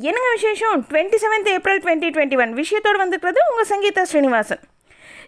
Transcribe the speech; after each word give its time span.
என்னங்க 0.00 0.28
விசேஷம்? 0.34 0.84
Twenty 0.90 1.18
seventh 1.22 1.48
April 1.54 1.80
twenty 1.80 2.08
twenty 2.14 2.36
one 2.42 2.52
விஷயத்தோடு 2.54 2.98
வந்துக்கிறது 3.02 3.40
உங்கள் 3.50 3.68
சங்கீதா 3.70 4.02
ஸ்ரீனிவாசன். 4.02 4.62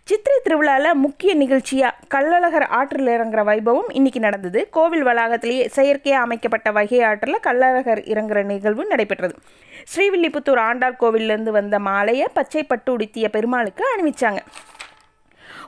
சித்திரை 0.05 0.41
திருவிழாவில் 0.43 0.95
முக்கிய 0.95 1.35
நிகழ்ச்சியாக 1.35 1.95
கள்ளழகர் 2.15 2.67
ஆற்றில் 2.69 3.07
இறங்குற 3.07 3.43
வைபவம் 3.51 3.91
இன்னைக்கு 3.93 4.21
நடந்தது. 4.21 4.69
கோவில் 4.71 5.05
வளாகத்திலேயே 5.07 5.67
செயற்கையாக 5.67 6.25
அமைக்கப்பட்ட 6.25 6.71
வகை 6.71 7.03
ஆற்றில் 7.03 7.45
கள்ளழகர் 7.47 8.03
இறங்குற 8.13 8.43
நிகழ்வு 8.45 8.85
நடைபெற்றது. 8.85 9.37
ஸ்ரீவில்லிபுத்தூர் 9.93 10.63
ஆண்டாள் 10.69 11.01
கோவிலிருந்து 11.01 11.51
வந்த 11.51 11.79
மாலையை 11.79 12.29
பச்சை 12.33 12.63
பட்டு 12.63 12.93
உடுத்திய 12.93 13.29
பெருமாளுக்கு 13.29 13.85
அணிவிச்சாங்க. 13.95 14.43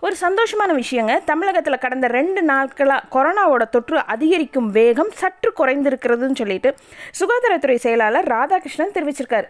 ஒரு 0.04 0.14
சந்தோஷமான 0.22 0.70
விஷயங்க. 0.80 1.12
தமிழகத்தில் 1.30 1.82
கடந்த 1.84 2.06
ரெண்டு 2.16 2.40
நாட்களாக 2.42 3.06
கொரோனாவோட 3.14 3.64
தொற்று 3.74 3.98
அதிகரிக்கும் 4.14 4.68
வேகம் 4.78 5.12
சற்று 5.20 5.50
குறைந்திருக்கிறதுன்னு 5.60 6.38
சொல்லிட்டு 6.40 6.70
சுகாதாரத்துறை 7.20 7.76
செயலாளர் 7.84 8.28
ராதாகிருஷ்ணன் 8.34 8.94
தெரிவிச்சிருக்காரு. 8.96 9.48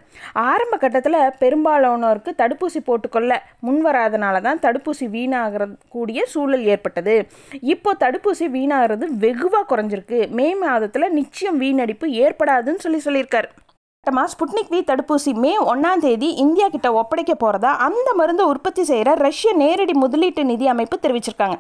ஆரம்ப 0.50 0.76
கட்டத்தில் 0.76 1.18
பெரும்பாலானோருக்கு 1.42 2.32
தடுப்பூசி 2.42 2.82
போட்டுக்கொள்ள 2.88 3.40
முன்வராதனால 3.68 4.40
தான் 4.48 4.62
தடுப்பூசி 4.66 5.08
வீணாகிற 5.16 5.66
கூடிய 5.88 6.22
சூழல் 6.34 6.64
ஏற்பட்டது. 6.74 7.16
இப்போ 7.74 7.92
தடுப்பூசி 8.04 8.48
வீணாகிறது 8.56 9.06
வெகுவாக 9.26 9.64
குறைஞ்சிருக்கு. 9.72 10.20
மே 10.30 10.54
மாதத்தில் 10.64 11.14
நிச்சயம் 11.20 11.60
வீணடிப்பு 11.64 12.08
ஏற்படாதுன்னு 12.24 12.84
சொல்லி 12.86 13.00
சொல்லியிருக்காரு. 13.06 13.50
மட்டமாக 14.06 14.30
ஸ்புட்னிக் 14.32 14.68
வி 14.72 14.80
தடுப்பூசி 14.88 15.32
மே 15.42 15.52
ஒன்றாம் 15.70 16.02
தேதி 16.02 16.28
இந்தியா 16.42 16.66
கிட்ட 16.74 16.88
ஒப்படைக்க 16.98 17.32
போகிறதா 17.40 17.70
அந்த 17.86 18.08
மருந்தை 18.18 18.44
உற்பத்தி 18.50 18.82
செய்கிற 18.90 19.14
ரஷ்ய 19.26 19.52
நேரடி 19.62 19.94
முதலீட்டு 20.02 20.42
நிதி 20.50 20.66
அமைப்பு 20.72 20.96
தெரிவிச்சிருக்காங்க. 21.04 21.56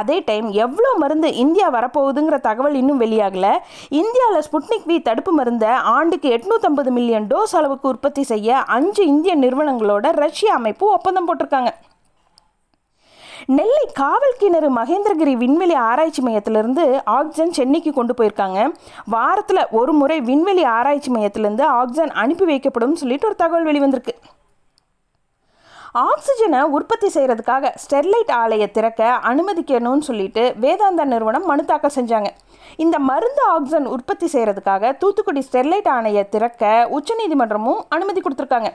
அதே 0.00 0.16
டைம் 0.28 0.48
எவ்வளோ 0.64 0.92
மருந்து 1.02 1.30
இந்தியா 1.42 1.66
வரப்போகுதுங்கிற 1.76 2.38
தகவல் 2.48 2.78
இன்னும் 2.80 3.02
வெளியாகல. 3.04 3.50
இந்தியாவில் 4.00 4.46
ஸ்புட்னிக் 4.48 4.88
வி 4.92 4.96
தடுப்பு 5.10 5.34
மருந்தை 5.40 5.74
ஆண்டுக்கு 5.96 6.30
எட்நூற்றம்பது 6.38 6.92
மில்லியன் 6.98 7.28
டோஸ் 7.34 7.56
அளவுக்கு 7.60 7.92
உற்பத்தி 7.94 8.24
செய்ய 8.32 8.64
அஞ்சு 8.78 9.04
இந்திய 9.12 9.34
நிறுவனங்களோட 9.44 10.16
ரஷ்ய 10.24 10.58
அமைப்பு 10.60 10.86
ஒப்பந்தம் 10.96 11.28
போட்டிருக்காங்க. 11.30 11.72
நெல்லை 13.46 13.90
காவல் 13.94 14.38
கிணறு 14.38 14.74
மகேந்திரகிரி 14.74 15.36
விண்வெளி 15.36 15.74
ஆராய்ச்சி 15.74 16.22
மையத்திலிருந்து 16.22 17.00
ஆக்சிஜன் 17.04 17.52
சென்னைக்கு 17.52 17.92
கொண்டு 17.92 18.14
போயிருக்காங்க. 18.14 18.72
வாரத்தில் 19.06 19.68
ஒரு 19.70 19.92
முறை 19.92 20.20
விண்வெளி 20.20 20.64
ஆராய்ச்சி 20.64 21.12
மையத்திலேருந்து 21.12 21.62
ஆக்சிஜன் 21.62 22.10
அனுப்பி 22.10 22.44
வைக்கப்படும் 22.44 22.92
சொல்லிட்டு 22.92 23.26
ஒரு 23.26 23.36
தகவல் 23.36 23.66
வெளிவந்திருக்கு. 23.66 24.14
ஆக்சிஜனை 25.98 26.58
உற்பத்தி 26.76 27.08
செய்கிறதுக்காக 27.14 27.70
ஸ்டெர்லைட் 27.82 28.30
ஆலையை 28.42 28.66
திறக்க 28.70 29.00
அனுமதிக்கணும்னு 29.30 30.04
சொல்லிட்டு 30.08 30.42
வேதாந்தா 30.64 31.04
நிறுவனம் 31.12 31.46
மனு 31.50 31.64
தாக்கல் 31.70 31.94
செஞ்சாங்க. 31.96 32.28
இந்த 32.84 32.96
மருந்து 33.08 33.42
ஆக்சிஜன் 33.54 33.88
உற்பத்தி 33.94 34.26
செய்கிறதுக்காக 34.34 34.92
தூத்துக்குடி 35.00 35.40
ஸ்டெர்லைட் 35.46 35.88
ஆணையை 35.94 36.22
திறக்க 36.34 36.64
உச்சநீதிமன்றமும் 36.96 37.80
அனுமதி 37.96 38.20
கொடுத்துருக்காங்க. 38.20 38.70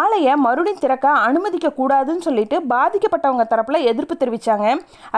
ஆலையை 0.00 0.34
மறுபடியும் 0.46 0.82
திறக்க 0.84 1.06
அனுமதிக்க 1.28 1.74
கூடாதுன்னு 1.80 2.26
சொல்லிட்டு 2.28 2.58
பாதிக்கப்பட்டவங்க 2.74 3.46
தரப்பில் 3.52 3.86
எதிர்ப்பு 3.92 4.16
தெரிவித்தாங்க 4.22 4.70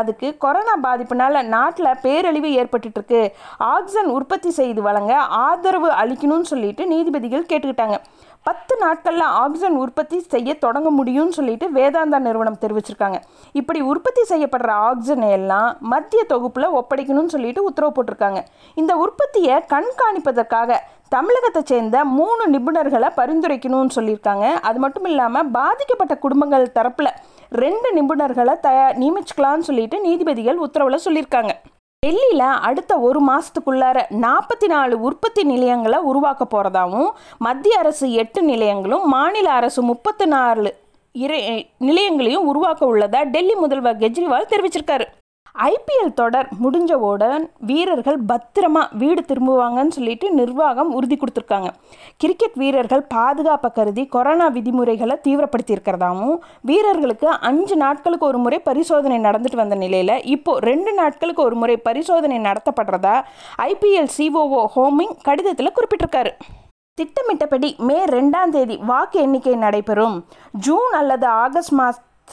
அதுக்கு 0.02 0.30
கொரோனா 0.44 0.76
பாதிப்புனால 0.88 1.44
நாட்டில் 1.54 1.98
பேரழிவு 2.06 2.52
ஏற்பட்டு 2.62 2.90
இருக்கு 2.94 3.22
ஆக்சிஜன் 3.74 4.10
உற்பத்தி 4.18 4.52
செய்து 4.60 4.82
வழங்க 4.88 5.14
ஆதரவு 5.46 5.90
அளிக்கணும்னு 6.02 6.50
சொல்லிட்டு 6.52 6.84
நீதிபதிகள் 6.94 7.48
கேட்டுக்கிட்டாங்க. 7.52 7.98
பத்து 8.48 8.74
நாட்களில் 8.82 9.24
ஆக்சிஜன் 9.44 9.78
உற்பத்தி 9.84 10.18
செய்ய 10.34 10.50
தொடங்க 10.64 10.88
முடியும்னு 10.98 11.36
சொல்லிட்டு 11.38 11.66
வேதாந்தா 11.78 12.18
நிறுவனம் 12.26 12.60
தெரிவிச்சிருக்காங்க. 12.62 13.18
இப்படி 13.60 13.80
உற்பத்தி 13.92 14.22
செய்யப்படுற 14.30 14.70
ஆக்சிஜனை 14.90 15.30
எல்லாம் 15.38 15.70
மத்திய 15.92 16.22
தொகுப்பில் 16.32 16.74
ஒப்படைக்கணும்னு 16.80 17.34
சொல்லிட்டு 17.34 17.66
உத்தரவு 17.68 17.94
போட்டிருக்காங்க. 17.96 18.40
இந்த 18.82 18.92
உற்பத்தியை 19.04 19.56
கண்காணிப்பதற்காக 19.74 20.78
தமிழகத்தை 21.16 21.62
சேர்ந்த 21.72 21.98
மூணு 22.18 22.42
நிபுணர்களை 22.54 23.08
பரிந்துரைக்கணும்னு 23.20 23.96
சொல்லியிருக்காங்க. 23.98 24.46
அது 24.68 24.78
மட்டும் 24.84 25.08
இல்லாமல் 25.10 25.50
பாதிக்கப்பட்ட 25.58 26.16
குடும்பங்கள் 26.24 26.66
தரப்பில் 26.78 27.16
ரெண்டு 27.64 27.90
நிபுணர்களை 27.98 28.54
தயா 28.66 28.86
நியமிச்சுக்கலாம்னு 29.02 29.68
சொல்லிட்டு 29.70 29.98
நீதிபதிகள் 30.06 30.62
உத்தரவில் 30.66 31.04
சொல்லியிருக்காங்க. 31.06 31.54
டெல்லியில் 32.02 32.60
அடுத்த 32.66 32.92
ஒரு 32.98 33.20
மாதத்துக்குள்ளார 33.28 33.98
நாற்பத்தி 34.24 34.66
நாலு 34.66 34.94
உற்பத்தி 35.00 35.42
நிலையங்களை 35.42 35.98
உருவாக்க 36.10 36.42
போகிறதாவும் 36.44 37.08
மத்திய 37.38 37.78
அரசு 37.78 38.06
எட்டு 38.22 38.40
நிலையங்களும் 38.42 39.04
மாநில 39.14 39.48
அரசு 39.52 39.82
முப்பத்தி 39.82 40.26
நாலு 40.26 40.70
இறை 41.14 41.40
நிலையங்களையும் 41.88 42.46
உருவாக்க 42.50 42.82
உள்ளதாக 42.86 43.30
டெல்லி 43.34 43.54
முதல்வர் 43.54 44.00
கெஜ்ரிவால் 44.02 44.50
தெரிவிச்சிருக்காரு. 44.52 45.06
ஐபிஎல் 45.66 46.12
தொடர் 46.14 46.48
முடிஞ்சவுடன் 46.62 47.44
வீரர்கள் 47.68 48.18
பத்திரமா 48.28 48.82
வீடு 48.92 49.22
திரும்புவாங்கன்னு 49.28 49.94
சொல்லிட்டு 49.96 50.30
நிர்வாகம் 50.30 50.90
உறுதி 50.92 51.16
கொடுத்துருக்காங்க. 51.16 51.68
கிரிக்கெட் 52.16 52.54
வீரர்கள் 52.54 53.02
பாதுகாப்பை 53.14 53.70
கருதி 53.70 54.06
கொரோனா 54.06 54.46
விதிமுறைகளை 54.48 55.16
தீவிரப்படுத்தியிருக்கிறதாகவும் 55.24 56.38
வீரர்களுக்கு 56.62 57.28
அஞ்சு 57.28 57.76
நாட்களுக்கு 57.76 58.26
ஒரு 58.26 58.38
முறை 58.38 58.58
பரிசோதனை 58.58 59.18
நடந்துட்டு 59.18 59.60
வந்த 59.62 59.74
நிலையில் 59.74 60.24
இப்போது 60.34 60.64
ரெண்டு 60.70 60.94
நாட்களுக்கு 60.94 61.42
ஒரு 61.42 61.56
முறை 61.56 61.76
பரிசோதனை 61.76 62.38
நடத்தப்படுறதா 62.38 63.16
ஐபிஎல் 63.58 64.14
சிஓஓ 64.18 64.62
ஹோமிங் 64.76 65.16
கடிதத்தில் 65.22 65.74
குறிப்பிட்டிருக்காரு. 65.78 66.32
திட்டமிட்டபடி 66.94 67.76
மே 67.78 68.04
ரெண்டாம் 68.04 68.52
தேதி 68.54 68.76
வாக்கு 68.76 69.20
எண்ணிக்கை 69.20 69.54
நடைபெறும். 69.54 70.16
ஜூன் 70.52 70.94
அல்லது 71.00 71.26
ஆகஸ்ட் 71.26 71.74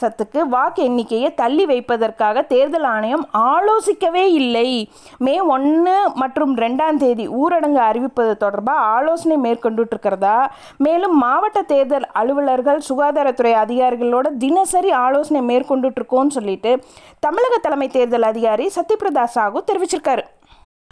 சத்துக்கு 0.00 0.40
வாக்கு 0.48 0.82
எண்ணிக்கையை 0.82 1.34
தள்ளி 1.34 1.66
வைப்பதற்காக 1.66 2.42
தேர்தல் 2.42 2.82
ஆணையம் 2.82 3.28
ஆலோசிக்கவே 3.38 4.24
இல்லை. 4.40 4.92
மே 5.18 5.40
ஒன்று 5.40 5.96
மற்றும் 6.14 6.56
ரெண்டாம் 6.56 6.96
தேதி 6.96 7.28
ஊரடங்கு 7.28 7.82
அறிவிப்பது 7.88 8.36
தொடர்பாக 8.36 8.86
ஆலோசனை 8.96 9.36
மேற்கொண்டுட்டுருக்கிறதா? 9.46 10.38
மேலும் 10.76 11.16
மாவட்ட 11.18 11.62
தேர்தல் 11.62 12.06
அலுவலர்கள் 12.12 12.80
சுகாதாரத்துறை 12.88 13.54
அதிகாரிகளோட 13.64 14.36
தினசரி 14.38 14.90
ஆலோசனை 14.90 15.56
மேற்கொண்டுட்ருக்கோன்னு 15.56 16.36
சொல்லிட்டு 16.38 16.84
தமிழக 17.20 17.56
தலைமை 17.58 17.88
தேர்தல் 17.88 18.22
அதிகாரி 18.22 18.70
சத்யபிரதா 18.76 19.26
சாகு 19.34 19.60
தெரிவிச்சிருக்காரு. 19.72 20.24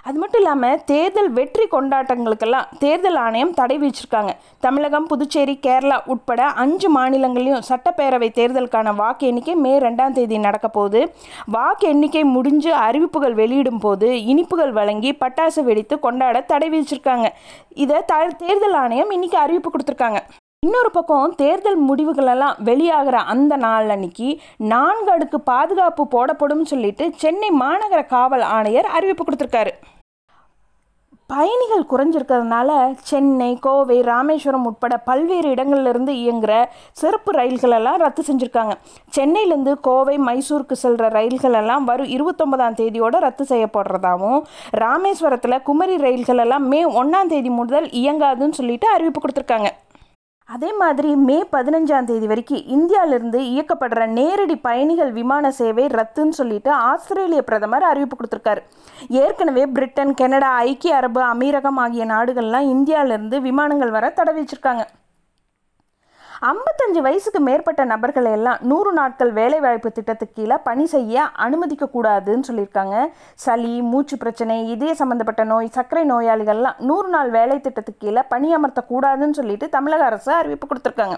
அது 0.08 0.18
மட்டும் 0.20 0.40
இல்லாமல் 0.42 0.80
தேர்தல் 0.88 1.28
வெற்றி 1.36 1.64
கொண்டாட்டங்களுக்கெல்லாம் 1.74 2.66
தேர்தல் 2.82 3.18
ஆணையம் 3.22 3.52
தடை 3.58 3.76
விதிச்சிருக்காங்க. 3.82 4.32
தமிழகம் 4.64 5.06
புதுச்சேரி 5.10 5.54
கேரளா 5.66 5.96
உட்பட 6.12 6.40
அஞ்சு 6.62 6.88
மாநிலங்களையும் 6.96 7.64
சட்டப்பேரவை 7.68 8.28
தேர்தலுக்கான 8.38 8.92
வாக்கு 9.00 9.24
எண்ணிக்கை 9.30 9.54
மே 9.64 9.72
ரெண்டாம் 9.86 10.16
தேதி 10.18 10.38
நடக்க 10.46 10.68
போகுது. 10.76 11.00
வாக்கு 11.56 11.86
எண்ணிக்கை 11.92 12.24
முடிஞ்சு 12.36 12.72
அறிவிப்புகள் 12.86 13.36
வெளியிடும் 13.40 13.82
போது 13.84 14.10
இனிப்புகள் 14.32 14.74
வழங்கி 14.80 15.12
பட்டாசு 15.22 15.62
வெடித்து 15.68 15.98
கொண்டாட 16.06 16.42
தடை 16.52 16.68
விதிச்சிருக்காங்க. 16.74 17.28
இதை 17.84 18.00
த 18.12 18.20
தேர்தல் 18.44 18.78
ஆணையம் 18.82 19.14
இன்னைக்கு 19.18 19.38
அறிவிப்பு 19.44 19.70
கொடுத்துருக்காங்க. 19.70 20.20
இன்னொரு 20.66 20.90
பக்கம் 20.98 21.32
தேர்தல் 21.40 21.80
முடிவுகளெல்லாம் 21.88 22.60
வெளியாகிற 22.68 23.16
அந்த 23.32 23.54
நாள் 23.64 23.90
அன்னைக்கு 23.94 24.28
நான்கு 24.74 25.10
அடுக்கு 25.16 25.40
பாதுகாப்பு 25.50 26.04
போடப்படும் 26.14 26.68
சொல்லிட்டு 26.70 27.06
சென்னை 27.24 27.50
மாநகர 27.64 28.00
காவல் 28.14 28.46
ஆணையர் 28.58 28.88
அறிவிப்பு 28.98 29.24
கொடுத்துருக்காரு. 29.24 29.74
பயணிகள் 31.34 31.88
குறைஞ்சிருக்கிறதுனால 31.90 32.70
சென்னை 33.10 33.48
கோவை 33.66 33.96
ராமேஸ்வரம் 34.08 34.66
உட்பட 34.68 34.94
பல்வேறு 35.08 35.48
இடங்கள்லேருந்து 35.54 36.12
இயங்குகிற 36.22 36.52
சிறப்பு 37.00 37.30
ரயில்களெல்லாம் 37.38 37.98
ரத்து 38.02 38.22
செஞ்சுருக்காங்க. 38.28 38.74
சென்னையிலேருந்து 39.16 39.74
கோவை 39.88 40.16
மைசூருக்கு 40.28 40.76
செல்கிற 40.82 41.08
ரயில்களெல்லாம் 41.18 41.86
வரும் 41.90 42.12
இருபத்தொன்பதாம் 42.16 42.78
தேதியோடு 42.80 43.24
ரத்து 43.26 43.46
செய்யப்படுறதாகவும் 43.52 44.42
ராமேஸ்வரத்தில் 44.84 45.62
குமரி 45.70 45.96
ரயில்களெல்லாம் 46.06 46.66
மே 46.74 46.82
ஒன்றாம் 47.02 47.32
தேதி 47.34 47.52
முதல் 47.60 47.88
இயங்காதுன்னு 48.02 48.58
சொல்லிட்டு 48.60 48.88
அறிவிப்பு 48.94 49.22
கொடுத்துருக்காங்க. 49.22 49.70
அதே 50.54 50.70
மாதிரி 50.80 51.10
மே 51.28 51.36
பதினஞ்சாம் 51.52 52.08
தேதி 52.08 52.26
வரைக்கும் 52.30 52.66
இந்தியாவிலிருந்து 52.74 53.38
இயக்கப்படுற 53.52 54.02
நேரடி 54.18 54.56
பயணிகள் 54.66 55.12
விமான 55.18 55.50
சேவை 55.58 55.84
ரத்துன்னு 55.98 56.36
சொல்லிட்டு 56.40 56.70
ஆஸ்திரேலிய 56.90 57.42
பிரதமர் 57.42 57.86
அறிவிப்பு 57.90 58.16
கொடுத்துருக்காரு. 58.16 58.62
ஏற்கனவே 59.22 59.64
பிரிட்டன் 59.76 60.12
கனடா 60.14 60.50
ஐக்கிய 60.68 60.96
அரபு 60.96 61.22
அமீரகம் 61.32 61.80
ஆகிய 61.84 62.04
நாடுகள்லாம் 62.06 62.68
இந்தியாவிலிருந்து 62.74 63.38
விமானங்கள் 63.40 63.94
வர 63.96 64.10
தடை 64.10 64.34
வச்சிருக்காங்க 64.38 64.84
ஐம்பத்தஞ்சு 66.48 67.00
வயசுக்கு 67.04 67.40
மேற்பட்ட 67.46 67.82
நபர்களை 67.90 68.30
எல்லாம் 68.38 68.58
நூறு 68.70 68.90
நாட்கள் 68.98 69.30
வேலைவாய்ப்பு 69.38 69.90
திட்டத்துக்கு 69.98 70.36
கீழே 70.38 70.56
பணி 70.66 70.84
செய்ய 70.94 71.24
அனுமதிக்க 71.44 71.88
கூடாதுன்னு 71.94 72.48
சொல்லியிருக்காங்க. 72.48 72.96
சளி 73.44 73.72
மூச்சு 73.92 74.16
பிரச்சனை 74.22 74.56
இதய 74.74 74.94
சம்மந்தப்பட்ட 75.00 75.44
நோய் 75.52 75.74
சர்க்கரை 75.76 76.04
நோயாளிகள்லாம் 76.10 76.80
நூறு 76.88 77.08
நாள் 77.14 77.30
வேலை 77.38 77.56
திட்டத்துக்கு 77.60 78.04
கீழே 78.06 78.24
பணி 78.34 78.50
அமர்த்தக்கூடாதுன்னு 78.56 79.38
சொல்லிட்டு 79.40 79.68
தமிழக 79.76 80.04
அரசு 80.10 80.32
அறிவிப்பு 80.40 80.68
கொடுத்துருக்காங்க. 80.68 81.16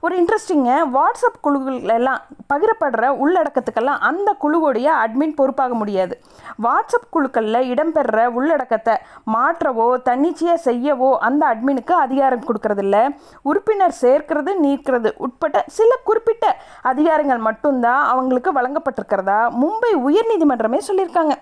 ஒரு 0.00 0.14
இன்ட்ரெஸ்டிங்க 0.22 0.70
வாட்ஸ்அப் 0.94 1.40
குழுக்களெல்லாம் 1.42 2.20
பகிரப்படுற 2.52 3.04
உள்ளடக்கத்துக்கெல்லாம் 3.22 4.02
அந்த 4.08 4.36
குழுவுடைய 4.42 4.88
அட்மின் 5.04 5.34
பொறுப்பாக 5.34 5.74
முடியாது. 5.74 6.20
வாட்ஸ்அப் 6.62 7.08
குழுக்களில் 7.10 7.68
இடம்பெறுற 7.72 8.26
உள்ளடக்கத்தை 8.26 8.94
மாற்றவோ 9.34 10.02
தன்னிச்சையாக 10.02 10.70
செய்யவோ 10.70 11.10
அந்த 11.18 11.54
அட்மினுக்கு 11.54 11.90
அதிகாரம் 11.90 12.46
கொடுக்கறதில்ல. 12.46 12.96
உறுப்பினர் 13.42 13.98
சேர்க்கிறது 14.02 14.54
நீக்கிறது 14.62 15.12
உட்பட்ட 15.16 15.64
சில 15.66 15.90
குறிப்பிட்ட 16.04 16.56
அதிகாரங்கள் 16.82 17.38
மட்டும்தான் 17.38 18.02
அவங்களுக்கு 18.04 18.52
வழங்கப்பட்டிருக்கிறதா 18.52 19.40
மும்பை 19.62 19.92
உயர்நீதிமன்றமே 20.08 20.80
சொல்லியிருக்காங்க. 20.88 21.36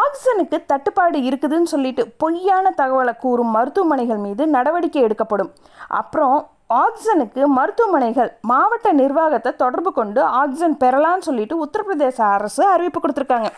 ஆக்சிஜனுக்கு 0.00 0.58
தட்டுப்பாடு 0.66 1.18
இருக்குதுன்னு 1.18 1.72
சொல்லிட்டு 1.72 2.12
பொய்யான 2.18 2.72
தகவலை 2.76 3.16
கூறும் 3.16 3.54
மருத்துவமனைகள் 3.56 4.16
மீது 4.16 4.46
நடவடிக்கை 4.46 5.02
எடுக்கப்படும். 5.02 5.52
அப்புறம் 5.88 6.50
ஆக்சனுக்கு 6.70 7.42
மருத்துவமனைகள் 7.56 8.30
மாவட்ட 8.50 8.88
நிர்வாகத்தை 9.00 9.50
தொடர்பு 9.62 9.90
கொண்டு 9.98 10.20
ஆக்சன் 10.40 10.76
பெறலாம்னு 10.82 11.26
சொல்லிட்டு 11.28 11.56
உத்தரப்பிரதேச 11.64 12.18
அரசு 12.36 12.62
அறிவிப்பு 12.74 13.00
கொடுத்துருக்காங்க. 13.00 13.50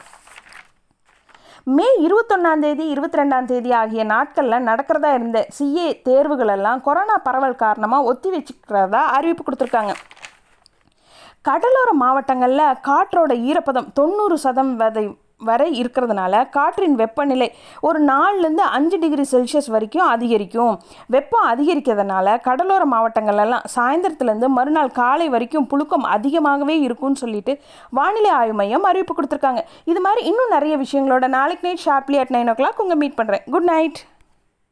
மே 1.76 1.86
இருபத்தொன்னாம் 2.06 2.62
தேதி 2.64 2.84
இருபத்தி 2.94 3.18
ரெண்டாம் 3.20 3.48
தேதி 3.52 3.70
ஆகிய 3.78 4.04
நாட்களில் 4.12 4.66
நடக்கிறதா 4.68 5.10
இருந்த 5.18 5.38
சிஏ 5.56 5.88
தேர்வுகள் 6.08 6.52
எல்லாம் 6.56 6.82
கொரோனா 6.86 7.16
பரவல் 7.26 7.62
காரணமாக 7.64 8.08
ஒத்தி 8.10 8.30
வச்சுக்கிறதா 8.34 9.02
அறிவிப்பு 9.16 9.44
கொடுத்துருக்காங்க. 9.44 9.94
கடலோர 11.48 11.90
மாவட்டங்களில் 12.02 12.78
காற்றோட 12.88 13.32
ஈரப்பதம் 13.48 13.90
தொண்ணூறு 13.98 14.38
சதம் 14.44 14.72
வதை 14.82 15.06
வரை 15.46 15.66
இருக்கிறதுனால 15.80 16.40
காற்றின் 16.54 16.96
வெப்பநிலை 17.00 17.48
ஒரு 17.80 17.98
நாலுலேருந்து 18.04 18.64
அஞ்சு 18.76 18.96
டிகிரி 18.98 19.24
செல்சியஸ் 19.32 19.70
வரைக்கும் 19.74 20.06
அதிகரிக்கும். 20.14 20.74
வெப்பம் 21.14 21.46
அதிகரிக்கிறதுனால 21.52 22.36
கடலோர 22.46 22.82
மாவட்டங்கள்லாம் 22.94 23.68
சாயந்தரத்துலேருந்து 23.76 24.48
மறுநாள் 24.58 24.90
காலை 25.00 25.28
வரைக்கும் 25.28 25.68
புழுக்கம் 25.72 26.08
அதிகமாகவே 26.16 26.76
இருக்கும்னு 26.80 27.22
சொல்லிட்டு 27.24 27.54
வானிலை 27.90 28.30
ஆய்வு 28.40 28.58
மையம் 28.60 28.88
அறிவிப்பு 28.90 29.16
கொடுத்துருக்காங்க. 29.18 29.62
இது 29.84 30.00
மாதிரி 30.00 30.22
இன்னும் 30.32 30.54
நிறைய 30.56 30.76
விஷயங்களோட 30.84 31.28
நாளைக்கு 31.38 31.66
night 31.68 31.86
sharply 31.88 32.18
at 32.24 32.34
nine 32.36 32.52
o'clock 32.62 32.84
உங்கள் 32.84 33.02
மீட் 33.04 33.18
பண்ணுறேன் 33.20 33.50
குட் 33.50 33.70
நைட். 33.74 34.00